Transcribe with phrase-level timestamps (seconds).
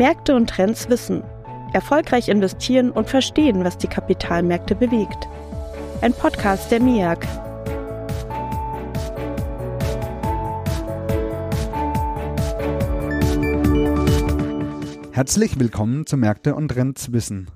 [0.00, 1.22] Märkte und Trends wissen.
[1.74, 5.28] Erfolgreich investieren und verstehen, was die Kapitalmärkte bewegt.
[6.00, 7.18] Ein Podcast der MIAG.
[15.12, 17.50] Herzlich willkommen zu Märkte und Trends Wissen.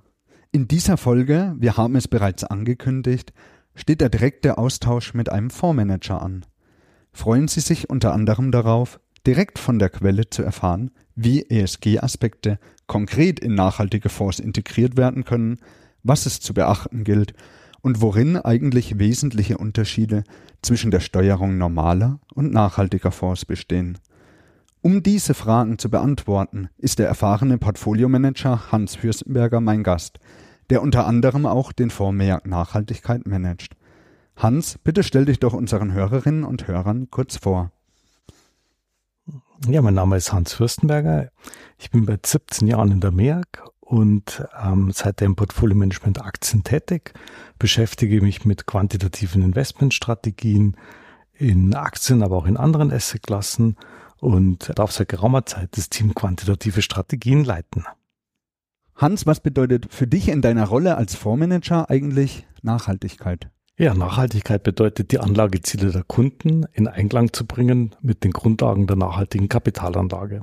[0.53, 3.33] In dieser Folge, wir haben es bereits angekündigt,
[3.75, 6.45] steht der direkte Austausch mit einem Fondsmanager an.
[7.11, 13.41] Freuen Sie sich unter anderem darauf, direkt von der Quelle zu erfahren, wie ESG-Aspekte konkret
[13.41, 15.59] in nachhaltige Fonds integriert werden können,
[16.03, 17.35] was es zu beachten gilt
[17.81, 20.25] und worin eigentlich wesentliche Unterschiede
[20.63, 23.99] zwischen der Steuerung normaler und nachhaltiger Fonds bestehen.
[24.81, 30.19] Um diese Fragen zu beantworten, ist der erfahrene Portfoliomanager Hans Fürstenberger mein Gast,
[30.71, 33.77] der unter anderem auch den Fonds Mehr Nachhaltigkeit managt.
[34.37, 37.71] Hans, bitte stell dich doch unseren Hörerinnen und Hörern kurz vor.
[39.69, 41.31] Ja, mein Name ist Hans Fürstenberger.
[41.79, 47.15] Ich bin bei 17 Jahren in der MEAG und ähm, seit dem Portfolio-Management Aktien tätig,
[47.59, 50.77] beschäftige mich mit quantitativen Investmentstrategien
[51.33, 53.77] in Aktien, aber auch in anderen Assetklassen
[54.19, 57.87] und darf seit geraumer Zeit das Team quantitative Strategien leiten.
[58.97, 63.49] Hans, was bedeutet für dich in deiner Rolle als Fondsmanager eigentlich Nachhaltigkeit?
[63.77, 68.95] Ja, Nachhaltigkeit bedeutet, die Anlageziele der Kunden in Einklang zu bringen mit den Grundlagen der
[68.95, 70.43] nachhaltigen Kapitalanlage.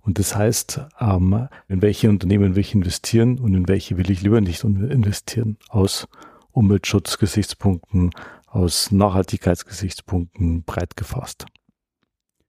[0.00, 4.22] Und das heißt, ähm, in welche Unternehmen will ich investieren und in welche will ich
[4.22, 5.58] lieber nicht investieren.
[5.68, 6.08] Aus
[6.52, 8.12] Umweltschutzgesichtspunkten,
[8.46, 11.44] aus Nachhaltigkeitsgesichtspunkten breit gefasst.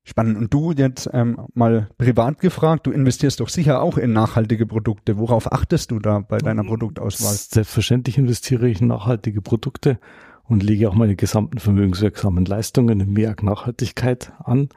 [0.03, 0.37] Spannend.
[0.37, 5.17] Und du jetzt ähm, mal privat gefragt, du investierst doch sicher auch in nachhaltige Produkte.
[5.17, 7.33] Worauf achtest du da bei deiner Produktauswahl?
[7.33, 9.99] Selbstverständlich investiere ich in nachhaltige Produkte
[10.43, 14.69] und lege auch meine gesamten vermögenswirksamen Leistungen in mehr Nachhaltigkeit an.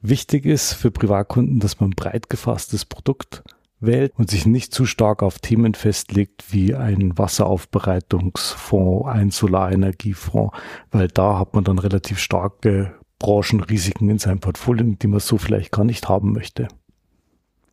[0.00, 3.44] Wichtig ist für Privatkunden, dass man breit gefasstes Produkt
[3.78, 10.56] wählt und sich nicht zu stark auf Themen festlegt wie ein Wasseraufbereitungsfonds, ein Solarenergiefonds,
[10.90, 15.70] weil da hat man dann relativ starke Branchenrisiken in seinem Portfolio, die man so vielleicht
[15.70, 16.68] gar nicht haben möchte.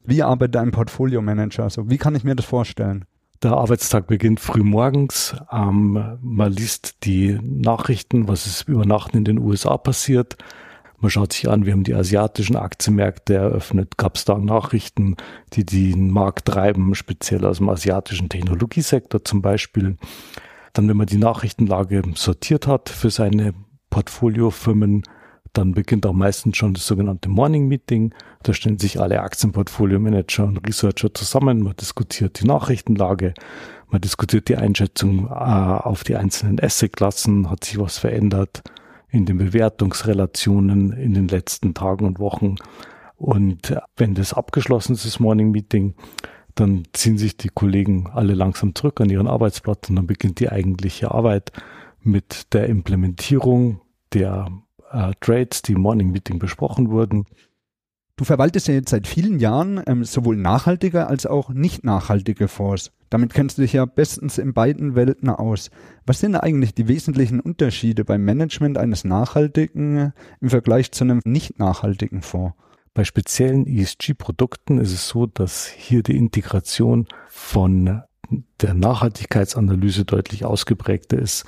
[0.05, 1.63] Wie arbeitet ein Portfolio-Manager?
[1.63, 3.05] Also wie kann ich mir das vorstellen?
[3.41, 5.35] Der Arbeitstag beginnt früh morgens.
[5.51, 10.37] Ähm, man liest die Nachrichten, was ist über Nacht in den USA passiert.
[10.99, 13.97] Man schaut sich an, wir haben die asiatischen Aktienmärkte eröffnet.
[13.97, 15.15] Gab es da Nachrichten,
[15.53, 19.97] die den Markt treiben, speziell aus dem asiatischen Technologiesektor zum Beispiel.
[20.73, 23.53] Dann, wenn man die Nachrichtenlage sortiert hat für seine
[23.89, 25.03] Portfoliofirmen,
[25.53, 28.13] dann beginnt auch meistens schon das sogenannte Morning Meeting.
[28.43, 31.61] Da stellen sich alle Aktienportfolio-Manager und Researcher zusammen.
[31.63, 33.33] Man diskutiert die Nachrichtenlage.
[33.89, 37.49] Man diskutiert die Einschätzung äh, auf die einzelnen Assetklassen.
[37.49, 38.61] Hat sich was verändert
[39.09, 42.55] in den Bewertungsrelationen in den letzten Tagen und Wochen?
[43.15, 45.95] Und wenn das abgeschlossen ist, das Morning Meeting,
[46.55, 50.49] dann ziehen sich die Kollegen alle langsam zurück an ihren Arbeitsplatz und dann beginnt die
[50.49, 51.51] eigentliche Arbeit
[52.01, 53.81] mit der Implementierung
[54.13, 54.47] der
[54.91, 57.25] äh, Trades, die im Morning Meeting besprochen wurden.
[58.19, 62.91] Du verwaltest ja jetzt seit vielen Jahren ähm, sowohl nachhaltige als auch nicht nachhaltige Fonds.
[63.09, 65.71] Damit kennst du dich ja bestens in beiden Welten aus.
[66.05, 70.11] Was sind eigentlich die wesentlichen Unterschiede beim Management eines nachhaltigen äh,
[70.41, 72.55] im Vergleich zu einem nicht nachhaltigen Fonds?
[72.93, 78.01] Bei speziellen ESG-Produkten ist es so, dass hier die Integration von
[78.61, 81.45] der Nachhaltigkeitsanalyse deutlich ausgeprägter ist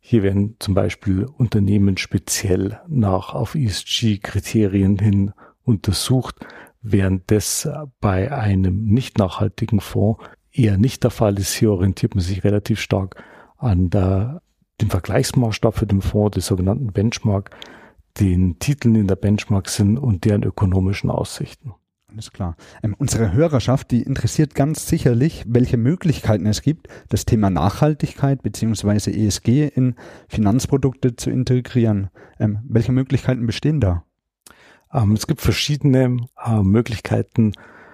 [0.00, 6.36] hier werden zum Beispiel Unternehmen speziell nach auf ESG-Kriterien hin untersucht,
[6.82, 7.68] während das
[8.00, 11.54] bei einem nicht nachhaltigen Fonds eher nicht der Fall ist.
[11.54, 13.22] Hier orientiert man sich relativ stark
[13.58, 14.42] an der,
[14.80, 17.50] dem Vergleichsmaßstab für den Fonds, des sogenannten Benchmark,
[18.18, 21.74] den Titeln in der Benchmark sind und deren ökonomischen Aussichten.
[22.12, 22.56] Alles klar.
[22.82, 29.12] Ähm, unsere Hörerschaft, die interessiert ganz sicherlich, welche Möglichkeiten es gibt, das Thema Nachhaltigkeit beziehungsweise
[29.12, 29.94] ESG in
[30.28, 32.10] Finanzprodukte zu integrieren.
[32.40, 34.04] Ähm, welche Möglichkeiten bestehen da?
[34.92, 37.52] Ähm, es gibt verschiedene äh, Möglichkeiten,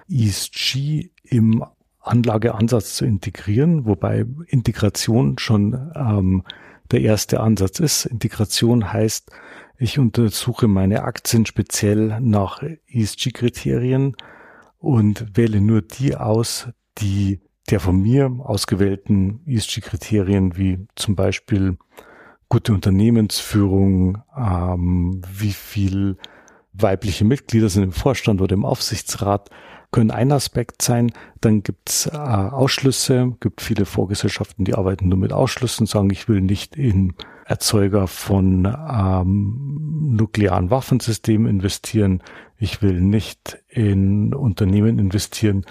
[0.09, 1.63] ESG im
[1.99, 6.43] Anlageansatz zu integrieren, wobei Integration schon ähm,
[6.91, 8.05] der erste Ansatz ist.
[8.05, 9.31] Integration heißt,
[9.77, 14.15] ich untersuche meine Aktien speziell nach ESG-Kriterien
[14.79, 21.77] und wähle nur die aus, die der von mir ausgewählten ESG-Kriterien wie zum Beispiel
[22.49, 26.17] gute Unternehmensführung, ähm, wie viel
[26.73, 29.49] weibliche Mitglieder sind im Vorstand oder im Aufsichtsrat,
[29.91, 31.11] können ein Aspekt sein.
[31.41, 36.41] Dann gibt's äh, Ausschlüsse, gibt viele Vorgesellschaften, die arbeiten nur mit Ausschlüssen, sagen, ich will
[36.41, 37.13] nicht in
[37.47, 42.21] Erzeuger von ähm, nuklearen Waffensystemen investieren.
[42.57, 45.65] Ich will nicht in Unternehmen investieren,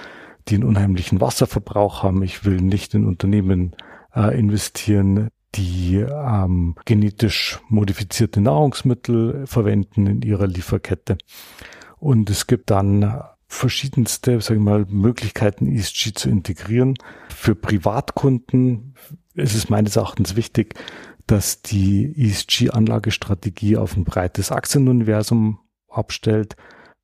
[0.48, 2.22] die einen unheimlichen Wasserverbrauch haben.
[2.22, 3.76] Ich will nicht in Unternehmen
[4.14, 11.18] äh, investieren, die ähm, genetisch modifizierte Nahrungsmittel verwenden in ihrer Lieferkette.
[11.98, 16.94] Und es gibt dann verschiedenste, sagen wir mal, Möglichkeiten, ESG zu integrieren.
[17.28, 18.94] Für Privatkunden
[19.34, 20.74] ist es meines Erachtens wichtig,
[21.26, 25.58] dass die ESG-Anlagestrategie auf ein breites Aktienuniversum
[25.88, 26.56] abstellt,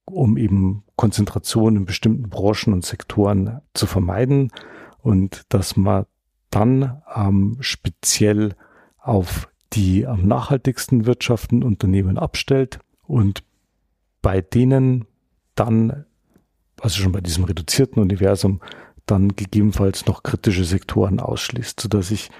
[0.04, 4.52] um eben Konzentration in bestimmten Branchen und Sektoren zu vermeiden
[4.98, 6.06] und dass man
[6.50, 8.54] dann ähm, speziell
[8.98, 13.42] auf die am nachhaltigsten wirtschaften Unternehmen abstellt und
[14.20, 15.06] bei denen
[15.54, 16.04] dann,
[16.80, 18.60] also schon bei diesem reduzierten Universum,
[19.06, 22.30] dann gegebenenfalls noch kritische Sektoren ausschließt, sodass ich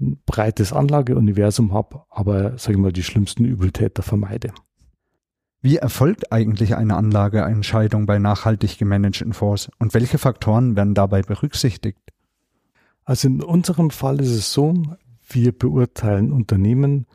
[0.00, 4.52] ein breites Anlageuniversum habe, aber sage ich mal die schlimmsten Übeltäter vermeide.
[5.60, 11.98] Wie erfolgt eigentlich eine Anlageentscheidung bei nachhaltig gemanagten Fonds und welche Faktoren werden dabei berücksichtigt?
[13.04, 14.74] Also in unserem Fall ist es so,
[15.28, 17.06] wir beurteilen Unternehmen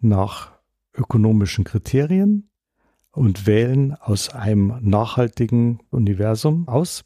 [0.00, 0.52] nach
[0.94, 2.50] ökonomischen Kriterien
[3.12, 7.04] und wählen aus einem nachhaltigen Universum aus.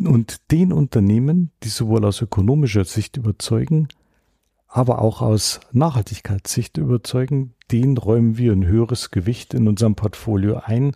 [0.00, 3.88] Und den Unternehmen, die sowohl aus ökonomischer Sicht überzeugen,
[4.68, 10.92] aber auch aus Nachhaltigkeitssicht überzeugen, den räumen wir ein höheres Gewicht in unserem Portfolio ein,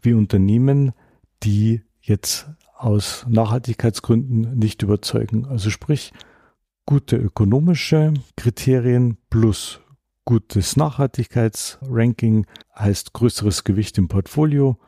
[0.00, 0.92] wie Unternehmen,
[1.42, 5.46] die jetzt aus Nachhaltigkeitsgründen nicht überzeugen.
[5.46, 6.12] Also sprich,
[6.84, 9.80] gute ökonomische Kriterien plus
[10.24, 12.46] gutes Nachhaltigkeitsranking
[12.76, 14.78] heißt größeres Gewicht im Portfolio,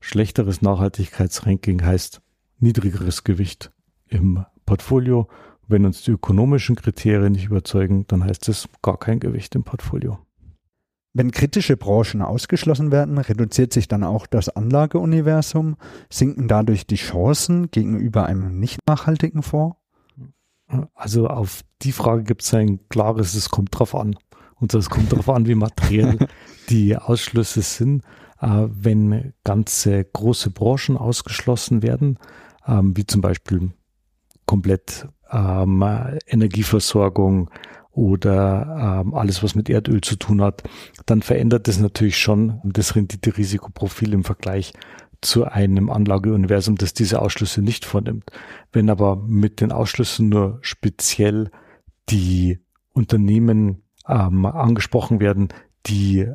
[0.00, 2.20] schlechteres Nachhaltigkeitsranking heißt
[2.58, 3.72] niedrigeres Gewicht
[4.06, 5.28] im Portfolio
[5.70, 10.18] wenn uns die ökonomischen Kriterien nicht überzeugen, dann heißt es gar kein Gewicht im Portfolio.
[11.12, 15.76] Wenn kritische Branchen ausgeschlossen werden, reduziert sich dann auch das Anlageuniversum,
[16.08, 19.76] sinken dadurch die Chancen gegenüber einem nicht nachhaltigen Fonds?
[20.94, 24.14] Also auf die Frage gibt es ein klares, es kommt drauf an.
[24.54, 26.18] Und es kommt darauf an, wie materiell
[26.68, 28.04] die Ausschlüsse sind.
[28.40, 32.18] Äh, wenn ganze große Branchen ausgeschlossen werden,
[32.66, 33.72] ähm, wie zum Beispiel
[34.46, 35.84] komplett ähm,
[36.26, 37.50] Energieversorgung
[37.92, 40.62] oder ähm, alles, was mit Erdöl zu tun hat,
[41.06, 44.72] dann verändert das natürlich schon das Rendite-Risikoprofil im Vergleich
[45.20, 48.30] zu einem Anlageuniversum, das diese Ausschlüsse nicht vornimmt.
[48.72, 51.50] Wenn aber mit den Ausschlüssen nur speziell
[52.08, 52.60] die
[52.92, 55.48] Unternehmen ähm, angesprochen werden,
[55.86, 56.26] die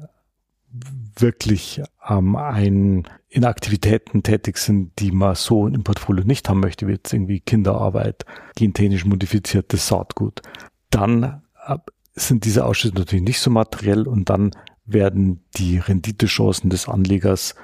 [1.17, 6.87] wirklich ähm, ein, in Aktivitäten tätig sind, die man so im Portfolio nicht haben möchte,
[6.87, 8.25] wie jetzt irgendwie Kinderarbeit,
[8.55, 10.41] gentechnisch modifiziertes Saatgut,
[10.89, 11.77] dann äh,
[12.15, 14.51] sind diese Ausschüsse natürlich nicht so materiell und dann
[14.85, 17.55] werden die Renditechancen des Anlegers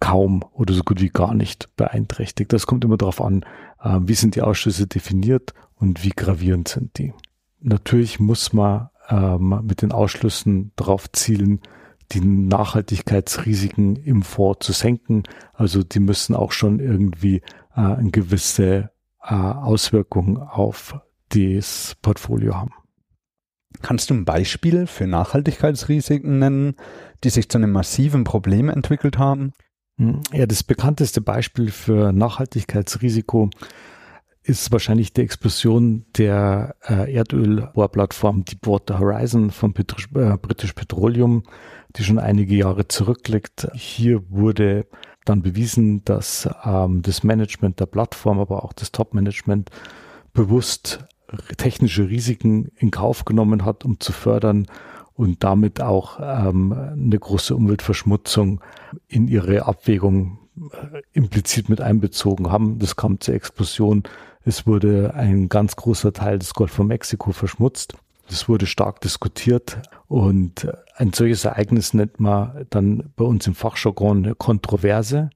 [0.00, 2.52] kaum oder so gut wie gar nicht beeinträchtigt.
[2.52, 3.44] Das kommt immer darauf an,
[3.82, 7.12] äh, wie sind die Ausschüsse definiert und wie gravierend sind die.
[7.60, 11.60] Natürlich muss man ähm, mit den Ausschlüssen darauf zielen,
[12.12, 15.22] die Nachhaltigkeitsrisiken im Fonds zu senken.
[15.52, 17.36] Also die müssen auch schon irgendwie
[17.76, 18.90] äh, eine gewisse
[19.22, 20.98] äh, Auswirkung auf
[21.30, 22.72] das Portfolio haben.
[23.82, 26.74] Kannst du ein Beispiel für Nachhaltigkeitsrisiken nennen,
[27.22, 29.52] die sich zu einem massiven Problem entwickelt haben?
[29.96, 33.50] Hm, ja, das bekannteste Beispiel für Nachhaltigkeitsrisiko
[34.42, 41.44] ist wahrscheinlich die Explosion der äh, Erdölbohrplattform Deepwater Horizon von British, äh, British Petroleum
[41.96, 43.68] die schon einige Jahre zurückliegt.
[43.74, 44.86] Hier wurde
[45.24, 49.70] dann bewiesen, dass ähm, das Management der Plattform, aber auch das Top-Management
[50.32, 51.04] bewusst
[51.56, 54.66] technische Risiken in Kauf genommen hat, um zu fördern
[55.14, 58.60] und damit auch ähm, eine große Umweltverschmutzung
[59.06, 62.78] in ihre Abwägung äh, implizit mit einbezogen haben.
[62.78, 64.02] Das kam zur Explosion.
[64.44, 67.94] Es wurde ein ganz großer Teil des Golf von Mexiko verschmutzt.
[68.30, 74.38] Das wurde stark diskutiert und ein solches Ereignis nennt man dann bei uns im Fachjargon
[74.38, 75.30] Kontroverse.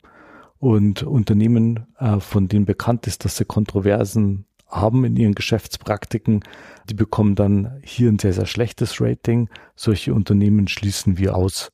[0.60, 6.40] Und Unternehmen, äh, von denen bekannt ist, dass sie Kontroversen haben in ihren Geschäftspraktiken,
[6.88, 9.50] die bekommen dann hier ein sehr, sehr schlechtes Rating.
[9.74, 11.70] Solche Unternehmen schließen wir aus.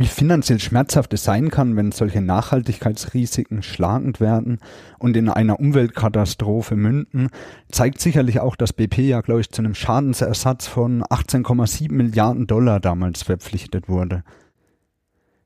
[0.00, 4.60] Wie finanziell schmerzhaft es sein kann, wenn solche Nachhaltigkeitsrisiken schlagend werden
[5.00, 7.30] und in einer Umweltkatastrophe münden,
[7.68, 12.78] zeigt sicherlich auch, dass BP ja, glaube ich, zu einem Schadensersatz von 18,7 Milliarden Dollar
[12.78, 14.22] damals verpflichtet wurde.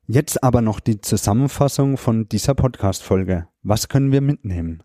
[0.06, 3.46] Jetzt aber noch die Zusammenfassung von dieser Podcast-Folge.
[3.62, 4.82] Was können wir mitnehmen?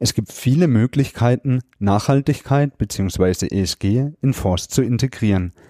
[0.00, 3.46] Es gibt viele Möglichkeiten, Nachhaltigkeit bzw.
[3.46, 5.52] ESG in Fonds zu integrieren–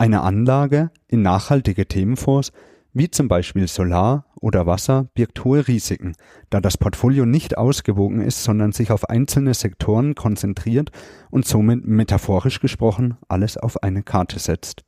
[0.00, 2.52] eine Anlage in nachhaltige Themenfonds
[2.92, 6.14] wie zum Beispiel Solar oder Wasser, birgt hohe Risiken,
[6.48, 10.90] da das Portfolio nicht ausgewogen ist, sondern sich auf einzelne Sektoren konzentriert
[11.30, 14.84] und somit metaphorisch gesprochen alles auf eine Karte setzt.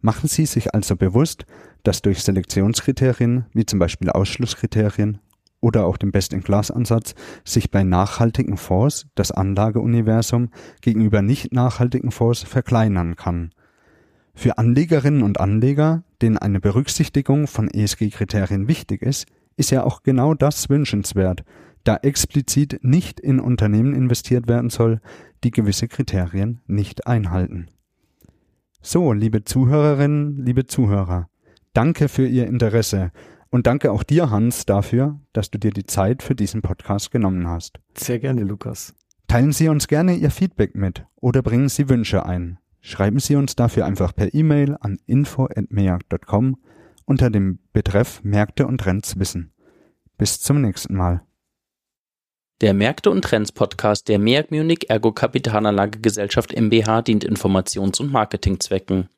[0.00, 1.44] Machen Sie sich also bewusst,
[1.82, 5.18] dass durch Selektionskriterien wie zum Beispiel Ausschlusskriterien
[5.60, 7.14] oder auch dem Best-in-Class-Ansatz
[7.44, 10.48] sich bei nachhaltigen Fonds das Anlageuniversum
[10.80, 13.50] gegenüber nicht nachhaltigen Fonds verkleinern kann.
[14.34, 19.26] Für Anlegerinnen und Anleger, denen eine Berücksichtigung von ESG-Kriterien wichtig ist,
[19.56, 21.44] ist ja auch genau das wünschenswert,
[21.84, 25.00] da explizit nicht in Unternehmen investiert werden soll,
[25.44, 27.68] die gewisse Kriterien nicht einhalten.
[28.82, 31.28] So, liebe Zuhörerinnen, liebe Zuhörer,
[31.72, 33.12] danke für Ihr Interesse
[33.50, 37.46] und danke auch dir, Hans, dafür, dass du dir die Zeit für diesen Podcast genommen
[37.46, 37.78] hast.
[37.96, 38.94] Sehr gerne, Lukas.
[39.28, 42.58] Teilen Sie uns gerne Ihr Feedback mit oder bringen Sie Wünsche ein.
[42.86, 46.58] Schreiben Sie uns dafür einfach per E-Mail an info@meag.com
[47.06, 49.54] unter dem Betreff Märkte und Trends wissen.
[50.18, 51.22] Bis zum nächsten Mal.
[52.60, 58.12] Der Märkte und Trends Podcast der MEAG Munich Ergo Kapitalanlage Gesellschaft MBH dient Informations- und
[58.12, 59.08] Marketingzwecken.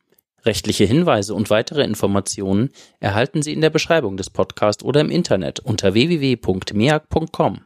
[0.45, 2.71] Rechtliche Hinweise und weitere Informationen
[3.01, 7.63] erhalten Sie in der Beschreibung des Podcasts oder im Internet unter www.meag.com.